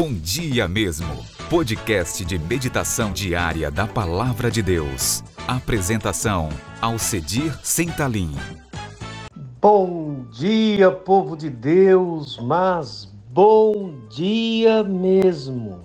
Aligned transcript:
Bom 0.00 0.14
Dia 0.14 0.68
Mesmo, 0.68 1.12
podcast 1.50 2.24
de 2.24 2.38
meditação 2.38 3.12
diária 3.12 3.68
da 3.68 3.84
Palavra 3.84 4.48
de 4.48 4.62
Deus. 4.62 5.24
Apresentação, 5.48 6.50
Alcedir 6.80 7.52
Sentalim. 7.64 8.30
Bom 9.60 10.24
dia, 10.30 10.92
povo 10.92 11.36
de 11.36 11.50
Deus, 11.50 12.38
mas 12.38 13.12
bom 13.32 13.98
dia 14.08 14.84
mesmo. 14.84 15.80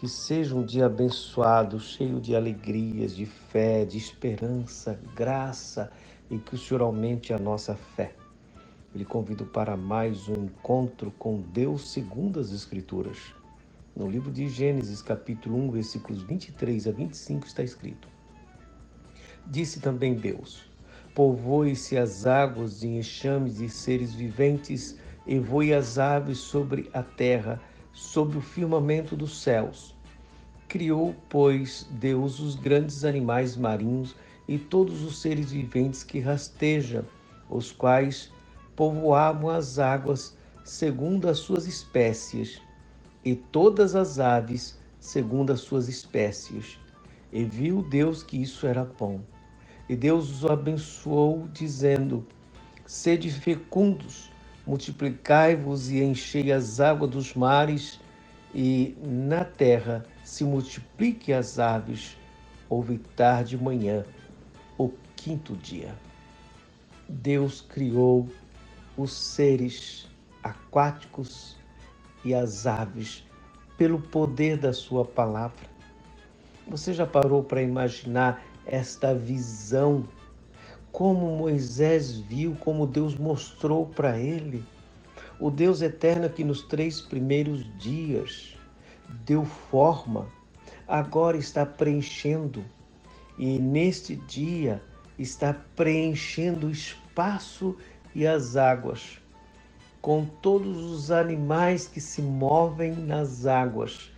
Que 0.00 0.08
seja 0.08 0.56
um 0.56 0.66
dia 0.66 0.86
abençoado, 0.86 1.78
cheio 1.78 2.20
de 2.20 2.34
alegrias, 2.34 3.14
de 3.14 3.26
fé, 3.26 3.84
de 3.84 3.98
esperança, 3.98 4.98
graça 5.14 5.92
e 6.28 6.38
que 6.38 6.56
o 6.56 6.58
Senhor 6.58 6.82
aumente 6.82 7.32
a 7.32 7.38
nossa 7.38 7.76
fé. 7.94 8.16
Ele 8.94 9.06
convida 9.06 9.42
para 9.44 9.74
mais 9.74 10.28
um 10.28 10.44
encontro 10.44 11.10
com 11.18 11.40
Deus 11.40 11.90
segundo 11.90 12.38
as 12.38 12.52
Escrituras. 12.52 13.16
No 13.96 14.06
livro 14.06 14.30
de 14.30 14.46
Gênesis, 14.48 15.00
capítulo 15.00 15.56
1, 15.56 15.70
versículos 15.70 16.22
23 16.22 16.86
a 16.86 16.92
25, 16.92 17.46
está 17.46 17.62
escrito: 17.62 18.06
Disse 19.46 19.80
também 19.80 20.12
Deus: 20.12 20.70
Povoe-se 21.14 21.96
as 21.96 22.26
águas 22.26 22.80
de 22.80 22.88
enxames 22.88 23.56
de 23.56 23.68
seres 23.70 24.12
viventes, 24.12 24.98
e 25.26 25.38
voe 25.38 25.72
as 25.72 25.98
aves 25.98 26.38
sobre 26.38 26.90
a 26.92 27.02
terra, 27.02 27.58
sobre 27.94 28.36
o 28.36 28.42
firmamento 28.42 29.16
dos 29.16 29.40
céus. 29.40 29.96
Criou, 30.68 31.14
pois, 31.30 31.88
Deus 31.92 32.40
os 32.40 32.56
grandes 32.56 33.06
animais 33.06 33.56
marinhos 33.56 34.14
e 34.46 34.58
todos 34.58 35.02
os 35.02 35.18
seres 35.18 35.50
viventes 35.50 36.02
que 36.02 36.20
rastejam, 36.20 37.06
os 37.48 37.72
quais 37.72 38.30
povoavam 38.76 39.50
as 39.50 39.78
águas 39.78 40.36
segundo 40.64 41.28
as 41.28 41.38
suas 41.38 41.66
espécies, 41.66 42.60
e 43.24 43.34
todas 43.34 43.94
as 43.94 44.18
aves 44.18 44.78
segundo 44.98 45.52
as 45.52 45.60
suas 45.60 45.88
espécies. 45.88 46.78
E 47.32 47.44
viu 47.44 47.82
Deus 47.82 48.22
que 48.22 48.40
isso 48.40 48.66
era 48.66 48.84
bom. 48.84 49.20
E 49.88 49.96
Deus 49.96 50.30
os 50.30 50.50
abençoou, 50.50 51.48
dizendo: 51.52 52.26
Sede 52.86 53.30
fecundos, 53.30 54.30
multiplicai-vos 54.66 55.90
e 55.90 56.02
enchei 56.02 56.52
as 56.52 56.80
águas 56.80 57.10
dos 57.10 57.34
mares, 57.34 58.00
e 58.54 58.96
na 59.02 59.44
terra 59.44 60.04
se 60.22 60.44
multiplique 60.44 61.32
as 61.32 61.58
aves. 61.58 62.16
Houve 62.68 62.98
tarde 62.98 63.56
de 63.56 63.62
manhã, 63.62 64.04
o 64.78 64.90
quinto 65.16 65.56
dia. 65.56 65.94
Deus 67.08 67.60
criou 67.60 68.28
os 68.96 69.12
seres 69.12 70.08
aquáticos 70.42 71.56
e 72.24 72.34
as 72.34 72.66
aves 72.66 73.24
pelo 73.76 74.00
poder 74.00 74.56
da 74.56 74.72
sua 74.72 75.04
palavra. 75.04 75.70
Você 76.68 76.92
já 76.92 77.06
parou 77.06 77.42
para 77.42 77.62
imaginar 77.62 78.42
esta 78.64 79.14
visão? 79.14 80.06
Como 80.90 81.36
Moisés 81.36 82.18
viu, 82.18 82.56
como 82.60 82.86
Deus 82.86 83.16
mostrou 83.16 83.86
para 83.86 84.18
ele? 84.18 84.62
O 85.40 85.50
Deus 85.50 85.82
eterno 85.82 86.28
que 86.30 86.44
nos 86.44 86.62
três 86.62 87.00
primeiros 87.00 87.66
dias 87.78 88.56
deu 89.26 89.44
forma, 89.44 90.28
agora 90.86 91.36
está 91.36 91.66
preenchendo 91.66 92.64
e 93.38 93.58
neste 93.58 94.14
dia 94.14 94.82
está 95.18 95.52
preenchendo 95.74 96.68
o 96.68 96.70
espaço 96.70 97.76
e 98.14 98.26
as 98.26 98.56
águas, 98.56 99.18
com 100.00 100.24
todos 100.24 100.78
os 100.78 101.10
animais 101.10 101.86
que 101.86 102.00
se 102.00 102.20
movem 102.20 102.92
nas 102.92 103.46
águas, 103.46 104.10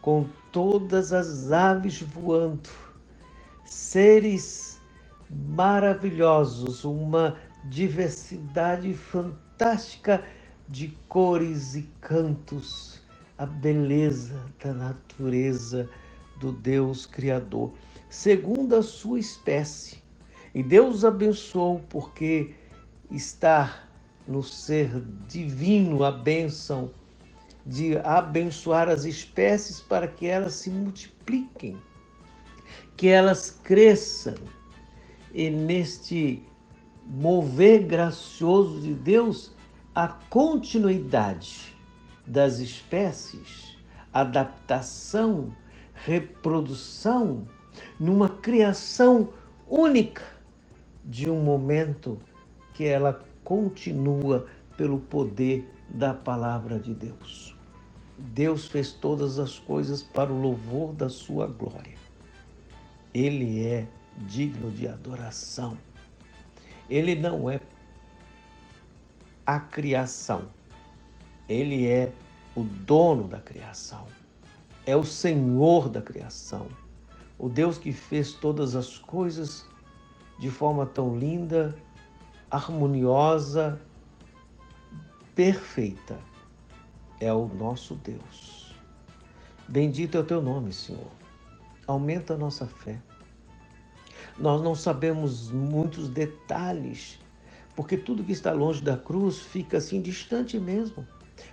com 0.00 0.26
todas 0.50 1.12
as 1.12 1.52
aves 1.52 2.00
voando, 2.00 2.70
seres 3.64 4.80
maravilhosos, 5.30 6.84
uma 6.84 7.36
diversidade 7.64 8.94
fantástica 8.94 10.24
de 10.68 10.88
cores 11.08 11.74
e 11.74 11.82
cantos, 12.00 13.02
a 13.36 13.46
beleza 13.46 14.40
da 14.62 14.72
natureza 14.72 15.88
do 16.40 16.52
Deus 16.52 17.06
Criador, 17.06 17.72
segundo 18.08 18.76
a 18.76 18.82
sua 18.82 19.18
espécie. 19.18 20.02
E 20.54 20.62
Deus 20.62 21.04
abençoou 21.04 21.80
porque 21.88 22.54
estar 23.10 23.88
no 24.26 24.42
ser 24.42 25.02
divino 25.26 26.04
a 26.04 26.12
bênção 26.12 26.90
de 27.64 27.96
abençoar 27.98 28.88
as 28.88 29.04
espécies 29.04 29.80
para 29.80 30.08
que 30.08 30.26
elas 30.26 30.54
se 30.54 30.70
multipliquem, 30.70 31.76
que 32.96 33.08
elas 33.08 33.50
cresçam. 33.50 34.34
E 35.32 35.50
neste 35.50 36.42
mover 37.04 37.84
gracioso 37.84 38.80
de 38.80 38.94
Deus, 38.94 39.52
a 39.94 40.08
continuidade 40.08 41.76
das 42.26 42.58
espécies, 42.58 43.76
adaptação, 44.12 45.54
reprodução, 45.94 47.46
numa 47.98 48.28
criação 48.28 49.30
única 49.66 50.22
de 51.04 51.30
um 51.30 51.42
momento 51.42 52.18
que 52.78 52.84
ela 52.84 53.20
continua 53.42 54.46
pelo 54.76 55.00
poder 55.00 55.68
da 55.88 56.14
palavra 56.14 56.78
de 56.78 56.94
Deus. 56.94 57.56
Deus 58.16 58.68
fez 58.68 58.92
todas 58.92 59.40
as 59.40 59.58
coisas 59.58 60.00
para 60.00 60.32
o 60.32 60.40
louvor 60.40 60.92
da 60.92 61.08
sua 61.08 61.48
glória. 61.48 61.96
Ele 63.12 63.66
é 63.66 63.84
digno 64.28 64.70
de 64.70 64.86
adoração. 64.86 65.76
Ele 66.88 67.16
não 67.16 67.50
é 67.50 67.60
a 69.44 69.58
criação. 69.58 70.48
Ele 71.48 71.84
é 71.84 72.12
o 72.54 72.62
dono 72.62 73.26
da 73.26 73.40
criação. 73.40 74.06
É 74.86 74.94
o 74.94 75.02
Senhor 75.02 75.88
da 75.88 76.00
criação. 76.00 76.68
O 77.36 77.48
Deus 77.48 77.76
que 77.76 77.90
fez 77.90 78.34
todas 78.34 78.76
as 78.76 78.98
coisas 78.98 79.66
de 80.38 80.48
forma 80.48 80.86
tão 80.86 81.18
linda 81.18 81.74
harmoniosa, 82.50 83.80
perfeita 85.34 86.18
é 87.20 87.32
o 87.32 87.46
nosso 87.46 87.94
Deus. 87.96 88.74
Bendito 89.68 90.16
é 90.16 90.20
o 90.20 90.24
teu 90.24 90.40
nome, 90.40 90.72
Senhor. 90.72 91.10
Aumenta 91.86 92.34
a 92.34 92.38
nossa 92.38 92.66
fé. 92.66 92.98
Nós 94.38 94.62
não 94.62 94.74
sabemos 94.74 95.50
muitos 95.50 96.08
detalhes, 96.08 97.18
porque 97.74 97.96
tudo 97.96 98.24
que 98.24 98.32
está 98.32 98.52
longe 98.52 98.82
da 98.82 98.96
cruz 98.96 99.40
fica 99.40 99.78
assim 99.78 100.00
distante 100.00 100.58
mesmo. 100.58 101.06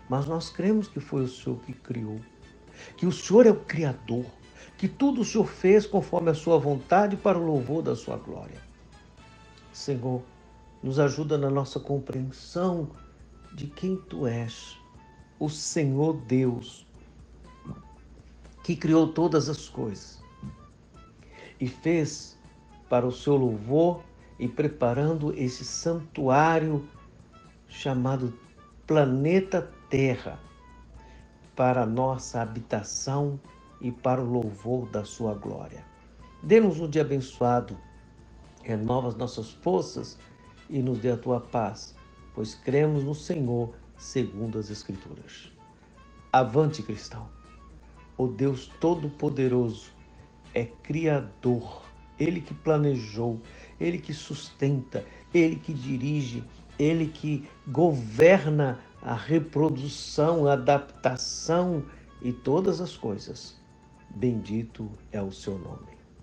Mas 0.07 0.25
nós 0.25 0.49
cremos 0.49 0.87
que 0.87 0.99
foi 0.99 1.23
o 1.23 1.27
Senhor 1.27 1.59
que 1.59 1.73
criou, 1.73 2.19
que 2.95 3.05
o 3.05 3.11
Senhor 3.11 3.45
é 3.45 3.51
o 3.51 3.59
Criador, 3.59 4.25
que 4.77 4.87
tudo 4.87 5.21
o 5.21 5.25
Senhor 5.25 5.47
fez 5.47 5.85
conforme 5.85 6.31
a 6.31 6.33
sua 6.33 6.57
vontade 6.57 7.17
para 7.17 7.37
o 7.37 7.45
louvor 7.45 7.81
da 7.81 7.95
sua 7.95 8.17
glória. 8.17 8.59
Senhor, 9.73 10.21
nos 10.85 10.99
ajuda 10.99 11.35
na 11.35 11.49
nossa 11.49 11.79
compreensão 11.79 12.91
de 13.55 13.65
quem 13.65 13.97
tu 13.97 14.27
és, 14.27 14.77
o 15.39 15.49
Senhor 15.49 16.13
Deus, 16.27 16.85
que 18.63 18.75
criou 18.75 19.07
todas 19.11 19.49
as 19.49 19.67
coisas 19.67 20.23
e 21.59 21.67
fez 21.67 22.37
para 22.87 23.03
o 23.03 23.11
seu 23.11 23.35
louvor 23.35 24.03
e 24.37 24.47
preparando 24.47 25.33
esse 25.33 25.65
santuário 25.65 26.87
chamado 27.67 28.37
planeta 28.85 29.67
Terra 29.89 30.39
para 31.55 31.81
a 31.81 31.87
nossa 31.87 32.43
habitação 32.43 33.39
e 33.81 33.91
para 33.91 34.21
o 34.21 34.31
louvor 34.31 34.87
da 34.89 35.03
sua 35.03 35.33
glória. 35.33 35.83
Dê-nos 36.43 36.79
um 36.79 36.87
dia 36.87 37.01
abençoado, 37.01 37.75
renova 38.61 39.07
as 39.07 39.15
nossas 39.15 39.49
forças 39.49 40.19
e 40.69 40.81
nos 40.81 40.99
dê 40.99 41.11
a 41.11 41.17
tua 41.17 41.39
paz, 41.39 41.95
pois 42.33 42.55
cremos 42.55 43.03
no 43.03 43.15
Senhor 43.15 43.73
segundo 43.97 44.57
as 44.57 44.69
Escrituras. 44.69 45.51
Avante, 46.31 46.83
cristão! 46.83 47.27
O 48.17 48.27
Deus 48.27 48.71
Todo-Poderoso 48.79 49.91
é 50.53 50.65
Criador, 50.65 51.83
Ele 52.19 52.41
que 52.41 52.53
planejou, 52.53 53.41
Ele 53.79 53.97
que 53.97 54.13
sustenta, 54.13 55.05
Ele 55.33 55.57
que 55.57 55.73
dirige, 55.73 56.43
Ele 56.79 57.07
que 57.07 57.47
governa 57.67 58.79
a 59.01 59.13
reprodução, 59.13 60.47
a 60.47 60.53
adaptação 60.53 61.83
e 62.21 62.33
todas 62.33 62.81
as 62.81 62.97
coisas. 62.97 63.55
Bendito 64.09 64.89
é 65.11 65.21
o 65.21 65.31
seu 65.31 65.57
nome. 65.59 65.94